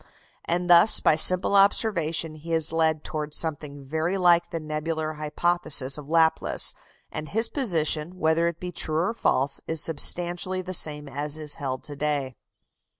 And 0.45 0.67
thus, 0.67 0.99
by 0.99 1.15
simple 1.15 1.53
observation, 1.55 2.33
he 2.33 2.53
is 2.53 2.71
led 2.71 3.03
towards 3.03 3.37
something 3.37 3.85
very 3.85 4.17
like 4.17 4.49
the 4.49 4.59
nebular 4.59 5.13
hypothesis 5.13 5.95
of 5.95 6.09
Laplace; 6.09 6.73
and 7.11 7.29
his 7.29 7.49
position, 7.49 8.17
whether 8.17 8.47
it 8.47 8.59
be 8.59 8.71
true 8.71 8.97
or 8.97 9.13
false, 9.13 9.61
is 9.67 9.79
substantially 9.83 10.63
the 10.63 10.73
same 10.73 11.07
as 11.07 11.37
is 11.37 11.53
held 11.61 11.83
to 11.83 11.95
day. 11.95 12.35